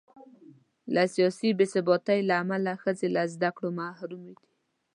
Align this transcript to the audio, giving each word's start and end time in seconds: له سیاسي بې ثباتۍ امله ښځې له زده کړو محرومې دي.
له 0.93 1.03
سیاسي 1.15 1.49
بې 1.57 1.65
ثباتۍ 1.73 2.19
امله 2.41 2.73
ښځې 2.83 3.07
له 3.15 3.23
زده 3.33 3.49
کړو 3.55 3.69
محرومې 3.79 4.33
دي. 4.39 4.49